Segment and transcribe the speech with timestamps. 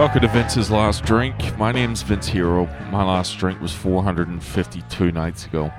[0.00, 1.58] Welcome to Vince's Last Drink.
[1.58, 2.64] My name's Vince Hero.
[2.90, 5.70] My last drink was 452 nights ago.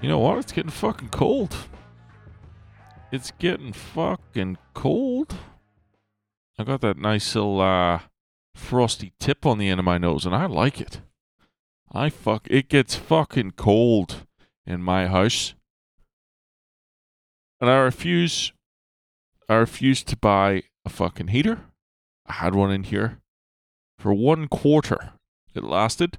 [0.00, 0.38] You know what?
[0.38, 1.56] It's getting fucking cold.
[3.10, 5.34] It's getting fucking cold.
[6.60, 8.02] I got that nice little uh,
[8.54, 11.00] frosty tip on the end of my nose, and I like it.
[11.90, 12.46] I fuck.
[12.48, 14.28] It gets fucking cold
[14.64, 15.54] in my house,
[17.60, 18.52] and I refuse.
[19.48, 21.60] I refuse to buy a fucking heater.
[22.26, 23.18] I had one in here
[23.98, 25.12] for one quarter.
[25.54, 26.18] It lasted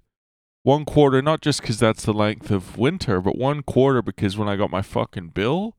[0.62, 4.48] one quarter, not just because that's the length of winter, but one quarter because when
[4.48, 5.76] I got my fucking bill,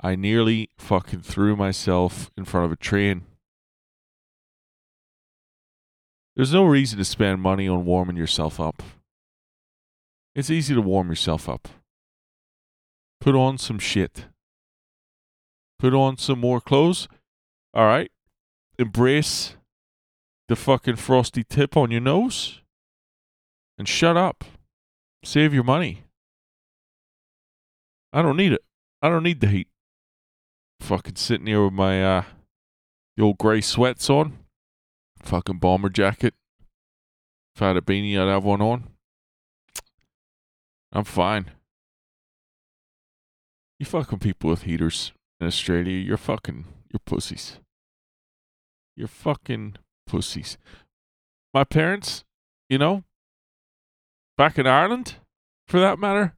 [0.00, 3.24] I nearly fucking threw myself in front of a train.
[6.36, 8.80] There's no reason to spend money on warming yourself up.
[10.36, 11.66] It's easy to warm yourself up.
[13.20, 14.26] Put on some shit.
[15.80, 17.08] Put on some more clothes.
[17.78, 18.10] All right.
[18.76, 19.54] Embrace
[20.48, 22.60] the fucking frosty tip on your nose.
[23.78, 24.42] And shut up.
[25.24, 26.02] Save your money.
[28.12, 28.62] I don't need it.
[29.00, 29.68] I don't need the heat.
[30.80, 32.24] Fucking sitting here with my uh
[33.16, 34.38] the old grey sweats on.
[35.22, 36.34] Fucking bomber jacket.
[37.54, 38.88] If I had a beanie, I'd have one on.
[40.90, 41.52] I'm fine.
[43.78, 47.58] You fucking people with heaters in Australia, you're fucking, you're pussies.
[48.98, 49.76] You're fucking
[50.08, 50.58] pussies.
[51.54, 52.24] My parents,
[52.68, 53.04] you know,
[54.36, 55.14] back in Ireland,
[55.68, 56.34] for that matter,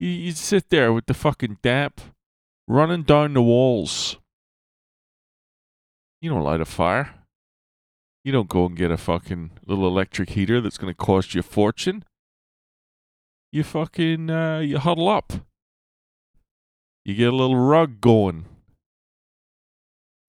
[0.00, 2.00] you, you sit there with the fucking damp
[2.66, 4.18] running down the walls.
[6.20, 7.14] You don't light a fire.
[8.24, 11.40] You don't go and get a fucking little electric heater that's going to cost you
[11.40, 12.02] a fortune.
[13.52, 15.32] You fucking uh, you huddle up.
[17.04, 18.46] You get a little rug going.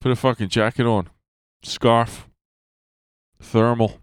[0.00, 1.08] Put a fucking jacket on,
[1.66, 2.28] scarf,
[3.40, 4.00] thermal,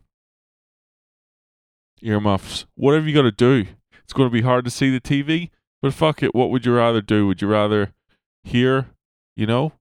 [2.02, 3.66] earmuffs, whatever you got to do.
[4.04, 5.50] It's going to be hard to see the TV,
[5.82, 6.36] but fuck it.
[6.36, 7.26] What would you rather do?
[7.28, 7.94] Would you rather
[8.44, 8.88] hear,
[9.36, 9.74] you know,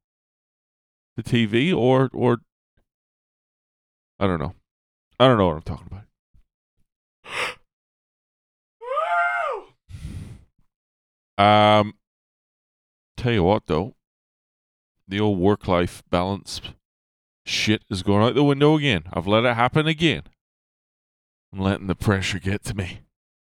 [1.16, 2.38] the TV or or
[4.18, 4.54] I don't know.
[5.18, 6.04] I don't know what I'm talking about.
[11.38, 11.94] Um,
[13.16, 13.94] tell you what though,
[15.08, 16.60] the old work-life balance
[17.44, 19.04] shit is going out the window again.
[19.12, 20.22] I've let it happen again.
[21.52, 23.00] I'm letting the pressure get to me.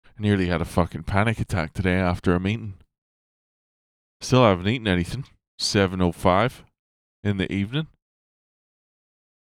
[0.06, 2.74] I nearly had a fucking panic attack today after a meeting.
[4.20, 5.24] Still haven't eaten anything.
[5.60, 6.62] 7.05
[7.22, 7.86] in the evening.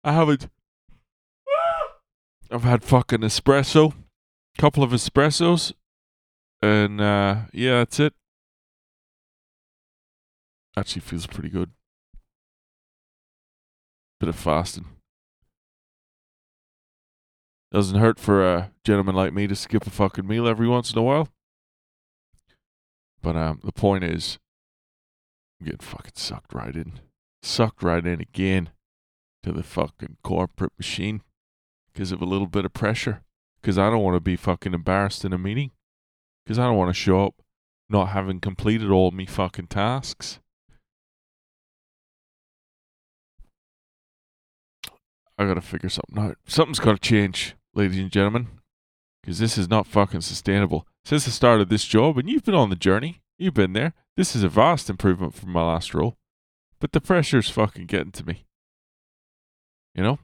[0.04, 0.50] I haven't.
[2.50, 3.94] I've had fucking espresso.
[4.58, 5.74] Couple of espressos.
[6.62, 8.14] And uh yeah, that's it.
[10.76, 11.72] Actually feels pretty good.
[14.20, 14.86] Bit of fasting.
[17.72, 20.98] Doesn't hurt for a gentleman like me to skip a fucking meal every once in
[20.98, 21.30] a while.
[23.22, 24.40] But um the point is
[25.60, 27.00] I'm getting fucking sucked right in.
[27.44, 28.70] Sucked right in again
[29.44, 31.22] to the fucking corporate machine
[31.94, 33.24] because of a little bit of pressure.
[33.62, 35.72] Because I don't want to be fucking embarrassed in a meeting.
[36.46, 37.36] Because I don't want to show up
[37.90, 40.40] not having completed all me fucking tasks.
[45.38, 46.38] I gotta figure something out.
[46.48, 48.48] Something's gotta change, ladies and gentlemen.
[49.22, 50.88] Because this is not fucking sustainable.
[51.06, 53.94] Since the start of this job, and you've been on the journey, you've been there.
[54.16, 56.16] This is a vast improvement from my last role.
[56.80, 58.46] But the pressure's fucking getting to me.
[59.94, 60.20] You know?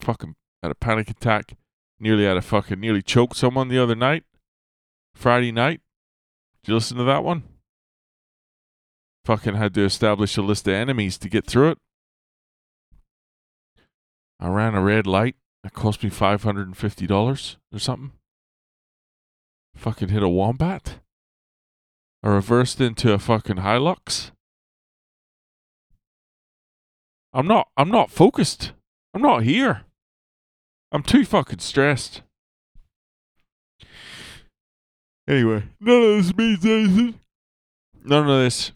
[0.00, 1.54] Fucking had a panic attack.
[1.98, 4.24] Nearly had a fucking nearly choked someone the other night.
[5.14, 5.80] Friday night.
[6.62, 7.42] Did you listen to that one?
[9.24, 11.78] Fucking had to establish a list of enemies to get through it.
[14.42, 15.36] I ran a red light.
[15.62, 18.10] It cost me five hundred and fifty dollars or something.
[19.76, 20.98] Fucking hit a wombat.
[22.24, 24.32] I reversed into a fucking Hilux.
[27.32, 28.72] I'm not I'm not focused.
[29.14, 29.82] I'm not here.
[30.90, 32.22] I'm too fucking stressed.
[35.28, 37.20] Anyway, none of this means anything.
[38.04, 38.72] None of this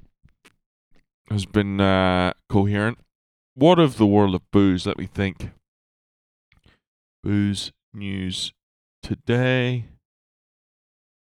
[1.29, 2.99] has been uh, coherent.
[3.55, 4.87] What of the world of booze?
[4.87, 5.51] Let me think.
[7.27, 8.53] Booze news
[9.03, 9.87] today.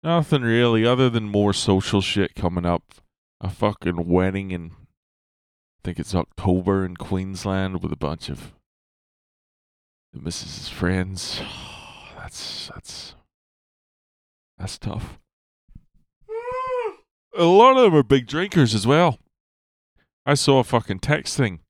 [0.03, 2.83] Nothing really, other than more social shit coming up.
[3.41, 8.53] A fucking wedding in, I think it's October in Queensland with a bunch of
[10.13, 11.41] the missus's friends.
[12.19, 13.15] That's that's
[14.59, 15.17] that's tough.
[17.35, 19.17] A lot of them are big drinkers as well.
[20.23, 21.61] I saw a fucking text thing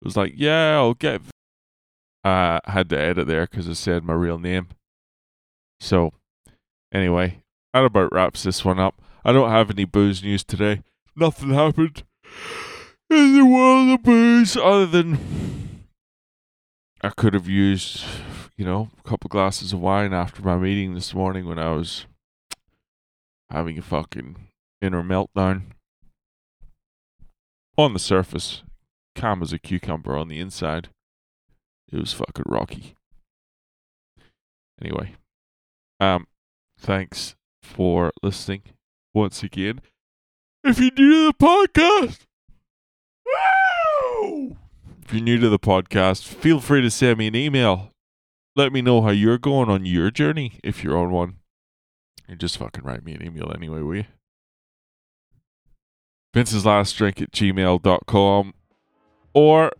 [0.00, 1.22] It was like, yeah, I'll get.
[2.22, 4.68] Uh, had to edit there because it said my real name.
[5.80, 6.12] So,
[6.92, 7.40] anyway,
[7.72, 9.00] that about wraps this one up.
[9.24, 10.82] I don't have any booze news today.
[11.16, 12.02] Nothing happened
[13.08, 15.18] in the world of booze other than
[17.02, 18.04] I could have used,
[18.56, 22.06] you know, a couple glasses of wine after my meeting this morning when I was
[23.50, 24.36] having a fucking
[24.82, 25.62] inner meltdown.
[27.78, 28.62] On the surface,
[29.14, 30.88] calm as a cucumber on the inside.
[31.92, 32.94] It was fucking rocky.
[34.80, 35.14] Anyway,
[35.98, 36.26] um,
[36.78, 38.62] thanks for listening
[39.12, 39.80] once again.
[40.64, 42.20] If you're new to the podcast,
[43.26, 44.56] woo!
[45.04, 47.90] if you're new to the podcast, feel free to send me an email.
[48.56, 51.36] Let me know how you're going on your journey if you're on one.
[52.28, 54.04] And just fucking write me an email anyway, will you?
[56.32, 58.54] Vince's last drink at gmail.com.
[59.34, 59.72] Or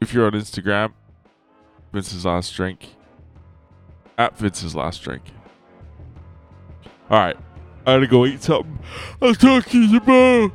[0.00, 0.92] if you're on Instagram,
[1.94, 2.88] Vince's last drink
[4.18, 5.22] at Vince's last drink.
[7.08, 7.36] All right,
[7.86, 8.80] I gotta go eat something.
[9.22, 10.52] I'll talk to you tomorrow.